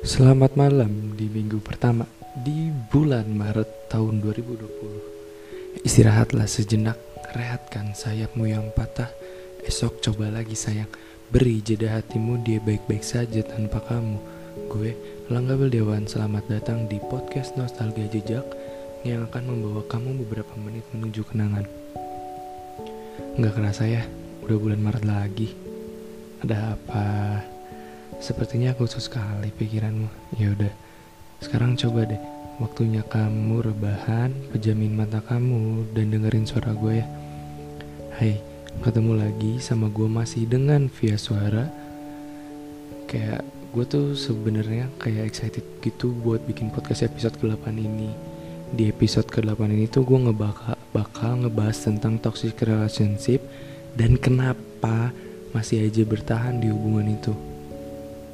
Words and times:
Selamat 0.00 0.56
malam 0.56 1.12
di 1.12 1.28
minggu 1.28 1.60
pertama 1.60 2.08
di 2.32 2.72
bulan 2.88 3.28
Maret 3.36 3.92
tahun 3.92 4.24
2020. 4.24 5.84
Istirahatlah 5.84 6.48
sejenak, 6.48 6.96
rehatkan 7.36 7.92
sayapmu 7.92 8.48
yang 8.48 8.72
patah. 8.72 9.12
Esok 9.60 10.00
coba 10.00 10.32
lagi 10.32 10.56
sayang, 10.56 10.88
beri 11.28 11.60
jeda 11.60 12.00
hatimu 12.00 12.40
dia 12.40 12.64
baik-baik 12.64 13.04
saja 13.04 13.44
tanpa 13.44 13.84
kamu. 13.84 14.16
Gue 14.72 14.96
Langga 15.28 15.60
Dewan, 15.68 16.08
selamat 16.08 16.48
datang 16.48 16.88
di 16.88 16.96
podcast 17.12 17.60
Nostalgia 17.60 18.08
Jejak 18.08 18.48
yang 19.04 19.28
akan 19.28 19.52
membawa 19.52 19.84
kamu 19.84 20.24
beberapa 20.24 20.56
menit 20.56 20.88
menuju 20.96 21.28
kenangan. 21.28 21.68
Nggak 23.36 23.52
kerasa 23.52 23.84
ya, 23.84 24.00
udah 24.48 24.56
bulan 24.56 24.80
Maret 24.80 25.04
lagi. 25.04 25.52
Ada 26.40 26.72
apa? 26.72 27.04
Sepertinya 28.20 28.76
khusus 28.76 29.08
sekali 29.08 29.48
pikiranmu. 29.48 30.36
Ya 30.36 30.52
udah, 30.52 30.68
sekarang 31.40 31.72
coba 31.80 32.04
deh. 32.04 32.20
Waktunya 32.60 33.00
kamu 33.00 33.72
rebahan, 33.72 34.36
pejamin 34.52 34.92
mata 34.92 35.24
kamu, 35.24 35.88
dan 35.96 36.12
dengerin 36.12 36.44
suara 36.44 36.76
gue 36.76 37.00
ya. 37.00 37.06
Hai, 38.20 38.36
ketemu 38.84 39.16
lagi 39.16 39.56
sama 39.64 39.88
gue 39.88 40.04
masih 40.04 40.44
dengan 40.44 40.92
via 41.00 41.16
suara. 41.16 41.64
Kayak 43.08 43.40
gue 43.72 43.84
tuh 43.88 44.12
sebenarnya 44.12 44.92
kayak 45.00 45.32
excited 45.32 45.64
gitu 45.80 46.12
buat 46.20 46.44
bikin 46.44 46.68
podcast 46.68 47.08
episode 47.08 47.40
ke-8 47.40 47.72
ini. 47.72 48.12
Di 48.76 48.92
episode 48.92 49.32
ke-8 49.32 49.64
ini 49.72 49.88
tuh 49.88 50.04
gue 50.04 50.28
ngebakal 50.28 50.76
bakal 50.92 51.40
ngebahas 51.40 51.88
tentang 51.88 52.20
toxic 52.20 52.60
relationship 52.60 53.40
dan 53.96 54.20
kenapa 54.20 55.08
masih 55.56 55.88
aja 55.88 56.04
bertahan 56.04 56.60
di 56.60 56.68
hubungan 56.68 57.16
itu 57.16 57.32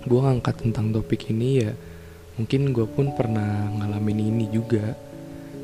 gue 0.07 0.21
ngangkat 0.23 0.63
tentang 0.63 0.95
topik 0.95 1.35
ini 1.35 1.67
ya 1.67 1.73
mungkin 2.39 2.71
gue 2.71 2.87
pun 2.87 3.13
pernah 3.17 3.69
ngalamin 3.75 4.31
ini 4.33 4.47
juga. 4.53 4.95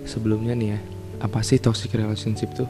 Sebelumnya 0.03 0.59
nih 0.59 0.69
ya 0.75 0.79
apa 1.23 1.41
sih 1.47 1.63
toxic 1.63 1.95
relationship 1.95 2.51
tuh? 2.59 2.67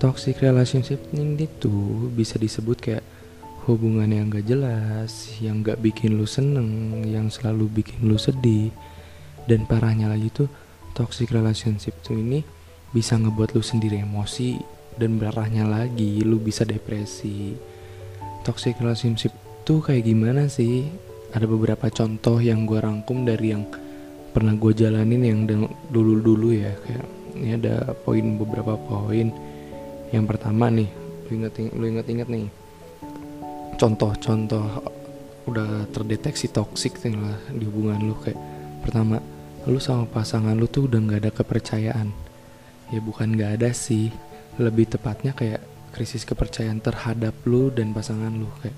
Toxic 0.00 0.40
relationship 0.40 1.00
ini 1.12 1.44
tuh 1.60 2.08
bisa 2.12 2.40
disebut 2.40 2.80
kayak 2.80 3.04
hubungan 3.68 4.08
yang 4.08 4.30
gak 4.30 4.46
jelas 4.46 5.36
yang 5.42 5.60
gak 5.60 5.82
bikin 5.82 6.14
lu 6.16 6.24
seneng 6.24 7.02
yang 7.04 7.28
selalu 7.28 7.82
bikin 7.82 8.08
lu 8.08 8.16
sedih. 8.16 8.72
Dan 9.46 9.68
parahnya 9.68 10.10
lagi 10.10 10.32
tuh 10.32 10.48
toxic 10.96 11.30
relationship 11.30 11.94
tuh 12.02 12.16
ini 12.16 12.42
bisa 12.90 13.14
ngebuat 13.20 13.52
lu 13.52 13.62
sendiri 13.62 14.00
emosi 14.00 14.56
dan 14.96 15.20
parahnya 15.20 15.68
lagi 15.68 16.24
lu 16.24 16.40
bisa 16.40 16.64
depresi. 16.64 17.52
Toxic 18.42 18.78
relationship 18.80 19.34
tuh 19.66 19.82
kayak 19.82 20.06
gimana 20.06 20.46
sih? 20.46 20.86
Ada 21.34 21.50
beberapa 21.50 21.90
contoh 21.90 22.38
yang 22.38 22.64
gue 22.64 22.78
rangkum 22.78 23.26
dari 23.26 23.50
yang 23.50 23.66
pernah 24.30 24.54
gue 24.54 24.70
jalanin 24.70 25.22
yang 25.26 25.40
dulu-dulu 25.90 26.54
ya 26.54 26.70
kayak 26.86 27.06
ini 27.34 27.58
ada 27.58 27.92
poin 28.06 28.38
beberapa 28.38 28.78
poin. 28.78 29.34
Yang 30.14 30.24
pertama 30.30 30.70
nih, 30.70 30.86
lu 31.26 31.30
inget 31.42 31.52
lu 31.74 31.84
inget-inget 31.90 32.28
nih. 32.30 32.46
Contoh-contoh 33.76 34.86
udah 35.50 35.90
terdeteksi 35.90 36.50
toksik 36.50 37.02
lah 37.06 37.38
di 37.54 37.66
hubungan 37.66 38.02
lu 38.02 38.14
kayak 38.18 38.38
pertama 38.82 39.22
lu 39.66 39.78
sama 39.78 40.06
pasangan 40.06 40.58
lu 40.58 40.66
tuh 40.66 40.90
udah 40.90 40.98
nggak 40.98 41.20
ada 41.22 41.30
kepercayaan 41.30 42.10
ya 42.90 42.98
bukan 42.98 43.34
nggak 43.34 43.62
ada 43.62 43.70
sih 43.70 44.10
lebih 44.58 44.90
tepatnya 44.90 45.38
kayak 45.38 45.62
krisis 45.94 46.26
kepercayaan 46.26 46.82
terhadap 46.82 47.34
lu 47.46 47.70
dan 47.70 47.94
pasangan 47.94 48.34
lu 48.34 48.50
kayak 48.58 48.74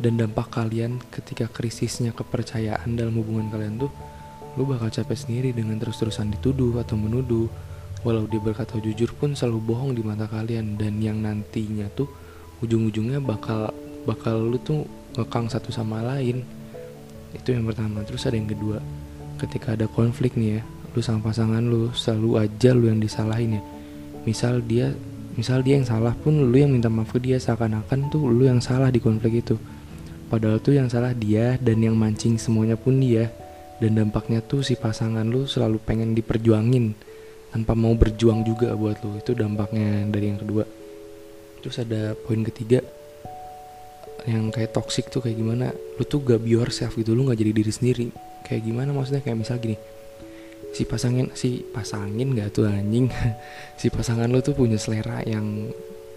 dan 0.00 0.16
dampak 0.16 0.48
kalian 0.48 0.96
ketika 1.12 1.44
krisisnya 1.52 2.16
kepercayaan 2.16 2.96
dalam 2.96 3.20
hubungan 3.20 3.52
kalian 3.52 3.76
tuh 3.76 3.92
lu 4.58 4.66
bakal 4.66 4.90
capek 4.90 5.14
sendiri 5.14 5.50
dengan 5.54 5.78
terus-terusan 5.78 6.34
dituduh 6.34 6.82
atau 6.82 6.98
menuduh. 6.98 7.46
Walau 8.00 8.24
dia 8.24 8.40
berkata 8.40 8.80
jujur 8.80 9.12
pun 9.12 9.36
selalu 9.36 9.60
bohong 9.60 9.92
di 9.94 10.02
mata 10.02 10.24
kalian. 10.26 10.80
Dan 10.80 10.98
yang 10.98 11.20
nantinya 11.20 11.86
tuh 11.92 12.08
ujung-ujungnya 12.64 13.20
bakal 13.20 13.70
bakal 14.08 14.40
lu 14.40 14.58
tuh 14.58 14.88
ngekang 15.14 15.46
satu 15.52 15.70
sama 15.70 16.02
lain. 16.02 16.42
Itu 17.36 17.54
yang 17.54 17.68
pertama. 17.68 18.02
Terus 18.02 18.26
ada 18.26 18.34
yang 18.34 18.48
kedua. 18.50 18.80
Ketika 19.38 19.76
ada 19.76 19.86
konflik 19.86 20.34
nih 20.34 20.60
ya 20.60 20.62
lu 20.90 20.98
sama 20.98 21.30
pasangan 21.30 21.62
lu 21.62 21.94
selalu 21.94 22.42
aja 22.42 22.74
lu 22.74 22.90
yang 22.90 22.98
disalahin 22.98 23.60
ya. 23.60 23.62
Misal 24.26 24.64
dia 24.64 24.90
misal 25.38 25.62
dia 25.62 25.78
yang 25.78 25.86
salah 25.86 26.12
pun 26.18 26.50
lu 26.50 26.56
yang 26.58 26.72
minta 26.74 26.90
maaf 26.90 27.14
ke 27.14 27.22
dia. 27.22 27.38
Seakan-akan 27.38 28.10
tuh 28.10 28.26
lu 28.26 28.48
yang 28.48 28.58
salah 28.58 28.90
di 28.90 28.98
konflik 28.98 29.44
itu 29.46 29.54
Padahal 30.30 30.62
tuh 30.62 30.78
yang 30.78 30.86
salah 30.86 31.10
dia 31.10 31.58
dan 31.58 31.82
yang 31.82 31.98
mancing 31.98 32.38
semuanya 32.38 32.78
pun 32.78 33.02
dia. 33.02 33.34
Dan 33.82 33.98
dampaknya 33.98 34.38
tuh 34.44 34.62
si 34.62 34.78
pasangan 34.78 35.26
lu 35.26 35.48
selalu 35.48 35.82
pengen 35.82 36.14
diperjuangin 36.14 36.94
tanpa 37.50 37.74
mau 37.74 37.90
berjuang 37.98 38.46
juga 38.46 38.70
buat 38.78 39.02
lu. 39.02 39.18
Itu 39.18 39.34
dampaknya 39.34 40.06
dari 40.06 40.30
yang 40.30 40.38
kedua. 40.38 40.62
Terus 41.60 41.76
ada 41.82 42.14
poin 42.14 42.46
ketiga 42.46 42.78
yang 44.28 44.52
kayak 44.54 44.70
toxic 44.70 45.10
tuh 45.10 45.18
kayak 45.18 45.34
gimana? 45.34 45.74
Lu 45.98 46.06
tuh 46.06 46.22
gak 46.22 46.44
be 46.44 46.54
yourself 46.54 46.94
gitu, 46.94 47.10
lu 47.16 47.26
gak 47.26 47.40
jadi 47.40 47.50
diri 47.50 47.72
sendiri. 47.72 48.06
Kayak 48.46 48.62
gimana 48.70 48.94
maksudnya 48.94 49.24
kayak 49.24 49.42
misal 49.42 49.58
gini. 49.58 49.74
Si 50.70 50.86
pasangin 50.86 51.32
si 51.34 51.64
pasangin 51.74 52.36
gak 52.38 52.54
tuh 52.54 52.70
anjing. 52.70 53.10
si 53.80 53.90
pasangan 53.90 54.30
lu 54.30 54.38
tuh 54.44 54.54
punya 54.54 54.78
selera 54.78 55.24
yang 55.26 55.72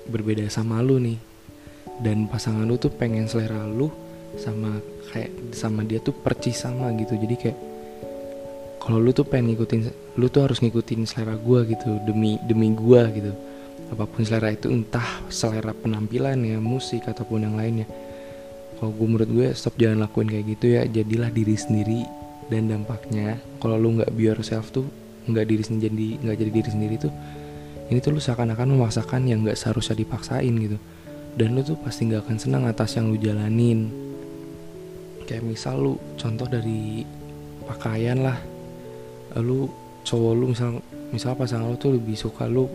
berbeda 0.07 0.45
sama 0.51 0.84
lu 0.84 1.00
nih 1.00 1.16
dan 2.03 2.25
pasangan 2.28 2.66
lu 2.66 2.80
tuh 2.80 2.91
pengen 2.91 3.30
selera 3.30 3.63
lu 3.68 3.91
sama 4.38 4.81
kayak 5.13 5.53
sama 5.53 5.85
dia 5.85 6.01
tuh 6.01 6.16
percis 6.16 6.57
sama 6.57 6.89
gitu. 6.97 7.13
Jadi 7.13 7.35
kayak 7.38 7.57
kalau 8.83 8.99
lu 8.99 9.16
tuh 9.16 9.23
pengen 9.23 9.55
ngikutin 9.55 9.79
lu 10.19 10.27
tuh 10.27 10.44
harus 10.44 10.59
ngikutin 10.59 11.07
selera 11.07 11.39
gua 11.39 11.63
gitu 11.63 12.01
demi 12.03 12.35
demi 12.44 12.73
gua 12.73 13.07
gitu. 13.13 13.31
Apa 13.94 14.09
pun 14.09 14.25
selera 14.25 14.49
itu 14.49 14.73
entah 14.73 15.21
selera 15.29 15.71
penampilan 15.71 16.39
ya 16.41 16.57
musik 16.57 17.05
ataupun 17.05 17.45
yang 17.45 17.55
lainnya. 17.55 17.85
Kalau 18.83 18.91
gue 18.99 19.07
menurut 19.07 19.29
gue 19.31 19.47
stop 19.55 19.79
jangan 19.79 20.03
lakuin 20.03 20.27
kayak 20.27 20.45
gitu 20.57 20.65
ya. 20.75 20.81
Jadilah 20.83 21.31
diri 21.31 21.55
sendiri 21.55 22.01
dan 22.51 22.67
dampaknya. 22.67 23.39
Kalau 23.63 23.79
lu 23.79 24.01
nggak 24.01 24.11
be 24.11 24.27
yourself 24.27 24.73
tuh 24.75 24.83
nggak 25.23 25.45
diri 25.47 25.63
sendiri 25.63 26.19
nggak 26.19 26.35
jadi 26.35 26.51
diri 26.51 26.69
sendiri 26.69 26.95
tuh 27.00 27.13
ini 27.88 28.03
tuh 28.03 28.11
lu 28.11 28.19
seakan-akan 28.19 28.75
memaksakan 28.75 29.23
yang 29.23 29.47
nggak 29.47 29.55
seharusnya 29.55 29.95
dipaksain 30.03 30.51
gitu. 30.57 30.75
Dan 31.39 31.55
lu 31.55 31.61
tuh 31.63 31.79
pasti 31.79 32.09
nggak 32.09 32.27
akan 32.27 32.38
senang 32.41 32.63
atas 32.67 32.97
yang 33.00 33.13
lu 33.13 33.17
jalanin 33.21 33.88
kayak 35.25 35.44
misal 35.44 35.75
lu 35.79 35.94
contoh 36.19 36.47
dari 36.47 37.03
pakaian 37.66 38.19
lah. 38.23 38.38
Lu 39.39 39.67
cowok 40.03 40.34
lu 40.35 40.45
misal 40.51 40.79
misal 41.09 41.34
pasangan 41.38 41.69
lu 41.69 41.78
tuh 41.79 41.95
lebih 41.95 42.17
suka 42.17 42.45
lu 42.50 42.67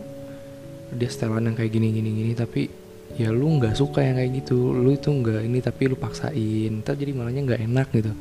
dia 0.89 1.05
setelan 1.05 1.45
yang 1.45 1.55
kayak 1.55 1.69
gini 1.69 1.93
gini 1.93 2.09
gini 2.09 2.31
tapi 2.33 2.65
ya 3.13 3.29
lu 3.29 3.61
nggak 3.61 3.77
suka 3.77 4.01
yang 4.01 4.17
kayak 4.17 4.31
gitu. 4.43 4.73
Lu 4.73 4.89
itu 4.93 5.09
nggak 5.09 5.41
ini 5.45 5.59
tapi 5.61 5.81
lu 5.87 5.95
paksain. 5.95 6.71
Ntar 6.81 6.97
jadi 6.97 7.11
malahnya 7.13 7.41
nggak 7.45 7.61
enak 7.69 7.87
gitu. 7.93 8.11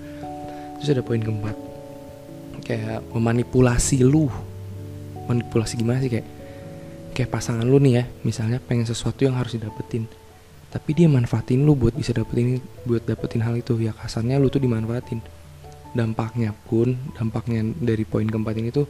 Terus 0.78 0.88
ada 0.94 1.02
poin 1.02 1.20
keempat. 1.20 1.56
Kayak 2.62 3.00
memanipulasi 3.10 4.04
lu. 4.04 4.28
Manipulasi 5.28 5.76
gimana 5.80 6.00
sih? 6.04 6.12
Kayak 6.12 6.28
kayak 7.18 7.34
pasangan 7.34 7.66
lu 7.66 7.82
nih 7.82 7.98
ya 7.98 8.04
misalnya 8.22 8.62
pengen 8.62 8.86
sesuatu 8.86 9.26
yang 9.26 9.34
harus 9.34 9.58
didapetin 9.58 10.06
tapi 10.68 10.92
dia 10.92 11.08
manfaatin 11.08 11.64
lu 11.64 11.72
buat 11.72 11.96
bisa 11.96 12.12
dapetin 12.12 12.60
buat 12.84 13.00
dapetin 13.08 13.40
hal 13.40 13.56
itu. 13.56 13.80
Ya 13.80 13.96
kasarnya 13.96 14.36
lu 14.36 14.52
tuh 14.52 14.60
dimanfaatin. 14.60 15.24
Dampaknya 15.96 16.52
pun 16.68 16.96
dampaknya 17.16 17.64
dari 17.80 18.04
poin 18.04 18.28
keempat 18.28 18.54
ini 18.60 18.68
tuh 18.68 18.84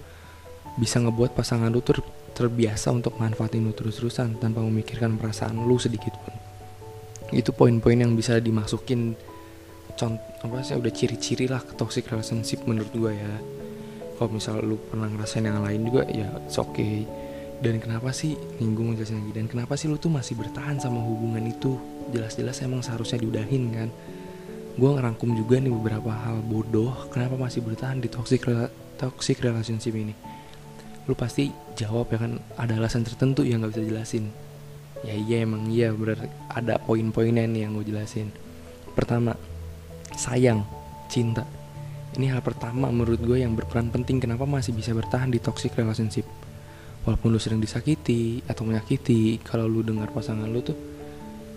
bisa 0.75 0.99
ngebuat 0.99 1.39
pasangan 1.39 1.71
lu 1.71 1.78
tuh 1.78 2.03
terbiasa 2.34 2.91
untuk 2.91 3.19
manfaatin 3.19 3.62
lu 3.62 3.75
terus-terusan 3.75 4.43
tanpa 4.43 4.62
memikirkan 4.62 5.15
perasaan 5.19 5.63
lu 5.63 5.78
sedikit 5.78 6.19
pun. 6.19 6.34
Itu 7.30 7.54
poin-poin 7.54 7.98
yang 7.98 8.19
bisa 8.19 8.42
dimasukin 8.42 9.15
contoh 9.95 10.22
apa 10.39 10.63
sih 10.63 10.78
udah 10.78 10.92
ciri-ciri 10.95 11.51
lah 11.51 11.59
ke 11.63 11.74
toxic 11.74 12.07
relationship 12.10 12.63
menurut 12.66 12.91
gua 12.95 13.15
ya. 13.15 13.33
Kalau 14.19 14.34
misal 14.34 14.59
lu 14.66 14.83
pernah 14.91 15.07
ngerasain 15.07 15.47
yang 15.47 15.63
lain 15.63 15.86
juga 15.86 16.03
ya 16.10 16.27
it's 16.42 16.59
okay 16.59 17.07
dan 17.59 17.83
kenapa 17.83 18.15
sih 18.15 18.39
nyinggung 18.63 18.95
jelasin 18.95 19.19
lagi 19.19 19.33
dan 19.34 19.47
kenapa 19.51 19.75
sih 19.75 19.91
lu 19.91 19.99
tuh 19.99 20.15
masih 20.15 20.39
bertahan 20.39 20.78
sama 20.78 21.03
hubungan 21.03 21.43
itu? 21.43 21.75
Jelas-jelas 22.15 22.63
emang 22.63 22.87
seharusnya 22.87 23.19
diudahin 23.19 23.75
kan? 23.75 23.89
Gue 24.78 24.91
ngerangkum 24.95 25.34
juga 25.34 25.59
nih 25.59 25.75
beberapa 25.75 26.15
hal 26.15 26.39
bodoh 26.47 27.10
kenapa 27.10 27.34
masih 27.34 27.66
bertahan 27.66 27.99
di 27.99 28.07
toxic 28.07 28.47
toxic 28.95 29.43
relationship 29.43 29.91
ini? 29.91 30.15
Lu 31.10 31.19
pasti 31.19 31.51
jawab 31.75 32.15
ya 32.15 32.22
kan 32.22 32.39
ada 32.55 32.78
alasan 32.78 33.03
tertentu 33.03 33.43
yang 33.43 33.66
nggak 33.66 33.75
bisa 33.75 33.84
jelasin 33.91 34.25
ya 35.03 35.15
iya 35.15 35.43
emang 35.43 35.66
iya 35.66 35.91
bener. 35.91 36.31
Ada 36.51 36.78
poin-poinnya 36.78 37.43
nih 37.43 37.66
yang 37.66 37.75
gue 37.75 37.91
jelasin. 37.91 38.31
Pertama 38.95 39.34
sayang 40.15 40.63
cinta. 41.10 41.43
Ini 42.15 42.39
hal 42.39 42.43
pertama 42.47 42.87
menurut 42.95 43.19
gue 43.19 43.43
yang 43.43 43.59
berperan 43.59 43.91
penting 43.91 44.22
kenapa 44.22 44.47
masih 44.47 44.75
bisa 44.78 44.95
bertahan 44.95 45.34
di 45.34 45.43
toxic 45.43 45.75
relationship 45.75 46.27
walaupun 47.09 47.33
lu 47.33 47.41
sering 47.41 47.57
disakiti 47.57 48.45
atau 48.45 48.69
menyakiti 48.69 49.41
kalau 49.41 49.65
lu 49.65 49.81
dengar 49.81 50.13
pasangan 50.13 50.45
lu 50.45 50.60
tuh 50.60 50.77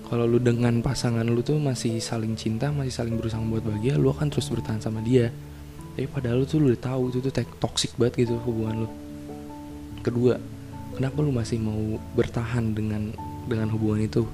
kalau 0.08 0.24
lu 0.24 0.40
dengan 0.40 0.80
pasangan 0.80 1.28
lu 1.28 1.44
tuh 1.44 1.60
masih 1.60 2.00
saling 2.00 2.40
cinta 2.40 2.72
masih 2.72 2.96
saling 2.96 3.20
berusaha 3.20 3.44
membuat 3.44 3.68
bahagia 3.68 4.00
lu 4.00 4.08
akan 4.12 4.32
terus 4.32 4.48
bertahan 4.52 4.84
sama 4.84 5.00
dia. 5.00 5.32
Tapi 5.96 6.08
padahal 6.08 6.44
lu 6.44 6.46
tuh 6.48 6.60
lu 6.60 6.68
udah 6.72 6.84
tahu 6.84 7.16
itu 7.16 7.24
tuh 7.24 7.32
toxic 7.64 7.96
banget 7.96 8.28
gitu 8.28 8.36
hubungan 8.44 8.84
lu. 8.84 8.90
Kedua 10.04 10.36
kenapa 11.00 11.16
lu 11.24 11.32
masih 11.32 11.64
mau 11.64 11.96
bertahan 12.16 12.76
dengan 12.76 13.16
dengan 13.48 13.72
hubungan 13.72 14.04
itu? 14.04 14.28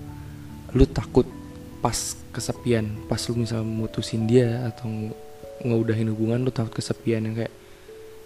Lu 0.73 0.85
takut 0.89 1.29
pas 1.77 1.93
kesepian 2.33 2.89
pas 3.05 3.21
lu 3.29 3.45
misal 3.45 3.61
mutusin 3.61 4.25
dia 4.25 4.65
atau 4.73 5.13
ngeudahin 5.61 6.09
hubungan 6.09 6.41
lu 6.41 6.49
takut 6.49 6.73
kesepian 6.73 7.21
yang 7.21 7.37
kayak 7.37 7.53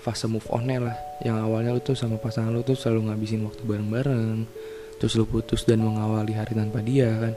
fase 0.02 0.26
move 0.26 0.46
on 0.50 0.66
lah. 0.66 0.98
Yang 1.22 1.38
awalnya 1.46 1.72
lu 1.78 1.82
tuh 1.86 1.94
sama 1.94 2.18
pasangan 2.18 2.50
lu 2.50 2.66
tuh 2.66 2.74
selalu 2.74 3.14
ngabisin 3.14 3.46
waktu 3.46 3.62
bareng-bareng 3.62 4.50
terus 4.98 5.18
lu 5.18 5.26
putus 5.26 5.66
dan 5.66 5.82
mengawali 5.82 6.34
hari 6.34 6.54
tanpa 6.58 6.82
dia 6.82 7.10
kan. 7.18 7.34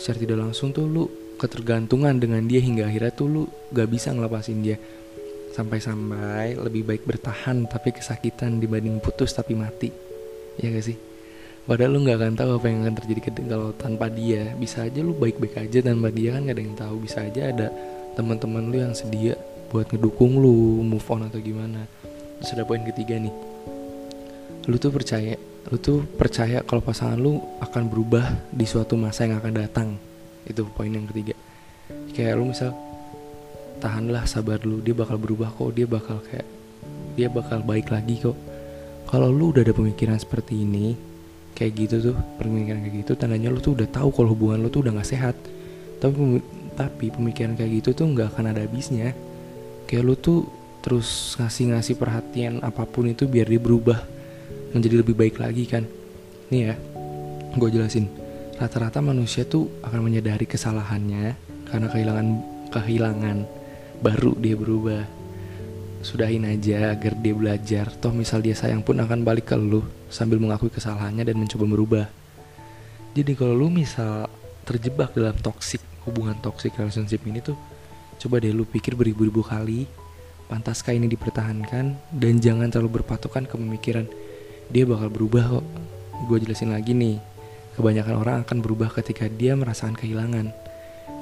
Secara 0.00 0.16
tidak 0.20 0.38
langsung 0.48 0.72
tuh 0.72 0.88
lu 0.88 1.04
ketergantungan 1.40 2.20
dengan 2.20 2.44
dia 2.44 2.60
hingga 2.60 2.88
akhirnya 2.88 3.12
tuh 3.12 3.28
lu 3.28 3.42
gak 3.72 3.88
bisa 3.88 4.12
ngelepasin 4.12 4.60
dia. 4.60 4.76
Sampai-sampai 5.56 6.56
lebih 6.60 6.84
baik 6.84 7.08
bertahan 7.08 7.64
tapi 7.68 7.96
kesakitan 7.96 8.60
dibanding 8.60 9.00
putus 9.00 9.32
tapi 9.32 9.56
mati. 9.56 9.88
Ya 10.60 10.68
gak 10.72 10.84
sih? 10.84 10.96
Padahal 11.64 11.92
lu 11.92 12.02
nggak 12.02 12.18
akan 12.18 12.34
tahu 12.34 12.50
apa 12.56 12.66
yang 12.66 12.78
akan 12.84 12.94
terjadi 13.00 13.20
kalau 13.48 13.72
tanpa 13.76 14.12
dia. 14.12 14.52
Bisa 14.56 14.84
aja 14.84 15.00
lu 15.00 15.16
baik-baik 15.16 15.56
aja 15.56 15.78
tanpa 15.80 16.12
dia 16.12 16.36
kan 16.36 16.44
gak 16.44 16.56
ada 16.56 16.62
yang 16.64 16.76
tahu. 16.76 16.96
Bisa 17.00 17.24
aja 17.24 17.42
ada 17.48 17.68
teman-teman 18.12 18.68
lu 18.68 18.76
yang 18.84 18.92
sedia 18.92 19.36
buat 19.70 19.86
ngedukung 19.86 20.42
lu 20.42 20.82
move 20.82 21.06
on 21.06 21.30
atau 21.30 21.38
gimana. 21.38 21.86
Terus 22.42 22.50
ada 22.58 22.66
poin 22.66 22.82
ketiga 22.82 23.16
nih. 23.16 23.32
Lu 24.66 24.76
tuh 24.76 24.90
percaya 24.90 25.38
lu 25.70 25.76
tuh 25.78 26.02
percaya 26.02 26.66
kalau 26.66 26.82
pasangan 26.82 27.20
lu 27.20 27.38
akan 27.62 27.86
berubah 27.86 28.50
di 28.50 28.66
suatu 28.66 28.98
masa 28.98 29.30
yang 29.30 29.38
akan 29.38 29.54
datang. 29.54 29.88
Itu 30.42 30.66
poin 30.74 30.90
yang 30.90 31.06
ketiga. 31.06 31.38
Kayak 32.10 32.42
lu 32.42 32.50
misal 32.50 32.74
tahanlah 33.78 34.26
sabar 34.26 34.58
lu 34.66 34.82
dia 34.82 34.92
bakal 34.92 35.16
berubah 35.16 35.48
kok 35.54 35.72
dia 35.72 35.86
bakal 35.88 36.20
kayak 36.26 36.44
dia 37.14 37.30
bakal 37.30 37.62
baik 37.62 37.94
lagi 37.94 38.18
kok. 38.18 38.36
Kalau 39.06 39.30
lu 39.30 39.54
udah 39.54 39.62
ada 39.62 39.74
pemikiran 39.74 40.18
seperti 40.18 40.66
ini 40.66 40.98
kayak 41.54 41.72
gitu 41.76 41.96
tuh 42.10 42.16
pemikiran 42.40 42.82
kayak 42.82 43.06
gitu 43.06 43.12
tandanya 43.14 43.52
lu 43.52 43.62
tuh 43.62 43.78
udah 43.78 43.88
tahu 43.90 44.10
kalau 44.10 44.34
hubungan 44.34 44.66
lu 44.66 44.68
tuh 44.72 44.82
udah 44.82 44.98
nggak 44.98 45.06
sehat. 45.08 45.38
Tapi 46.02 46.42
tapi 46.74 47.12
pemikiran 47.12 47.54
kayak 47.54 47.84
gitu 47.84 47.92
tuh 47.92 48.06
nggak 48.10 48.34
akan 48.34 48.56
ada 48.56 48.64
habisnya 48.64 49.12
kayak 49.90 50.06
lu 50.06 50.14
tuh 50.14 50.46
terus 50.86 51.34
ngasih-ngasih 51.34 51.98
perhatian 51.98 52.62
apa 52.62 52.86
pun 52.86 53.10
itu 53.10 53.26
biar 53.26 53.50
dia 53.50 53.58
berubah 53.58 53.98
menjadi 54.70 55.02
lebih 55.02 55.18
baik 55.18 55.42
lagi 55.42 55.66
kan. 55.66 55.82
Nih 56.54 56.70
ya 56.70 56.74
gue 57.58 57.68
jelasin. 57.74 58.06
Rata-rata 58.54 59.02
manusia 59.02 59.42
tuh 59.42 59.66
akan 59.82 60.06
menyadari 60.06 60.46
kesalahannya 60.46 61.34
karena 61.66 61.90
kehilangan 61.90 62.26
kehilangan 62.70 63.36
baru 63.98 64.38
dia 64.38 64.54
berubah. 64.54 65.02
Sudahin 66.06 66.46
aja 66.46 66.94
agar 66.94 67.18
dia 67.18 67.34
belajar. 67.34 67.90
Toh 67.98 68.14
misal 68.14 68.46
dia 68.46 68.54
sayang 68.54 68.86
pun 68.86 68.94
akan 69.02 69.26
balik 69.26 69.50
ke 69.50 69.58
lu 69.58 69.82
sambil 70.06 70.38
mengakui 70.38 70.70
kesalahannya 70.70 71.26
dan 71.26 71.34
mencoba 71.34 71.66
merubah. 71.66 72.06
Jadi 73.10 73.34
kalau 73.34 73.58
lu 73.58 73.68
misal 73.74 74.30
terjebak 74.62 75.18
dalam 75.18 75.34
toxic 75.42 75.82
hubungan 76.06 76.38
toxic 76.38 76.78
relationship 76.78 77.26
ini 77.26 77.42
tuh 77.42 77.58
coba 78.20 78.36
deh 78.36 78.52
lu 78.52 78.68
pikir 78.68 78.92
beribu-ribu 78.92 79.40
kali 79.40 79.88
pantaskah 80.52 80.92
ini 80.92 81.08
dipertahankan 81.08 81.96
dan 82.12 82.34
jangan 82.36 82.68
terlalu 82.68 83.00
berpatokan 83.00 83.48
ke 83.48 83.56
pemikiran 83.56 84.04
dia 84.70 84.86
bakal 84.86 85.10
berubah 85.10 85.58
kok. 85.58 85.66
Gue 86.28 86.38
jelasin 86.38 86.70
lagi 86.70 86.92
nih 86.94 87.18
kebanyakan 87.74 88.14
orang 88.20 88.36
akan 88.44 88.58
berubah 88.60 88.92
ketika 88.92 89.26
dia 89.26 89.56
merasakan 89.56 89.96
kehilangan. 89.96 90.52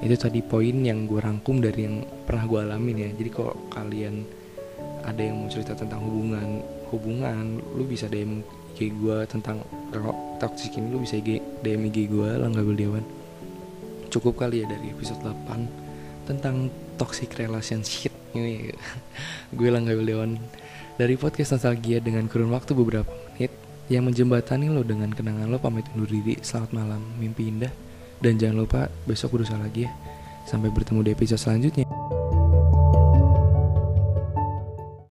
Itu 0.05 0.15
tadi 0.19 0.43
poin 0.43 0.85
yang 0.85 1.07
gue 1.07 1.23
rangkum 1.23 1.63
dari 1.63 1.87
yang 1.87 2.03
pernah 2.27 2.45
gue 2.45 2.61
alamin 2.67 3.09
ya. 3.09 3.11
Jadi 3.15 3.31
kalau 3.31 3.55
kalian 3.73 4.27
ada 5.07 5.23
yang 5.23 5.41
mau 5.41 5.49
cerita 5.49 5.73
tentang 5.73 6.05
hubungan 6.05 6.61
hubungan 6.93 7.61
lu 7.77 7.85
bisa 7.89 8.09
DM 8.09 8.45
IG 8.77 8.93
gue 9.01 9.17
tentang 9.29 9.65
toxic 10.39 10.77
ini 10.77 10.93
lu 10.93 11.03
bisa 11.03 11.17
IG, 11.21 11.41
DM 11.65 11.89
IG 11.89 12.13
gue 12.13 12.31
Langga 12.37 12.61
Dewan 12.63 13.05
cukup 14.09 14.41
kali 14.41 14.65
ya 14.65 14.67
dari 14.69 14.93
episode 14.93 15.21
8 15.21 16.29
tentang 16.29 16.73
toxic 16.99 17.39
relationship. 17.39 18.11
Ini 18.35 18.75
gue 19.55 19.69
Langga 19.71 19.95
Dewan 19.95 20.37
dari 20.99 21.15
podcast 21.15 21.57
nostalgia 21.57 22.03
dengan 22.03 22.27
kurun 22.27 22.51
waktu 22.51 22.75
beberapa 22.75 23.09
menit 23.33 23.55
yang 23.89 24.05
menjembatani 24.05 24.69
lo 24.69 24.85
dengan 24.85 25.09
kenangan 25.15 25.49
lo 25.49 25.57
pamit 25.63 25.87
undur 25.97 26.11
diri. 26.11 26.37
Selamat 26.45 26.75
malam 26.75 27.01
mimpi 27.17 27.49
indah. 27.49 27.73
Dan 28.19 28.35
jangan 28.37 28.67
lupa 28.67 28.81
besok 29.07 29.39
berusaha 29.39 29.57
lagi 29.57 29.87
ya. 29.87 29.93
Sampai 30.45 30.75
bertemu 30.75 31.07
di 31.07 31.11
episode 31.15 31.39
selanjutnya. 31.39 31.98